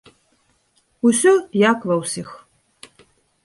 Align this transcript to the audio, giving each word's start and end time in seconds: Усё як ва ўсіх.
Усё 1.11 1.33
як 1.69 1.87
ва 1.91 1.95
ўсіх. 2.03 2.29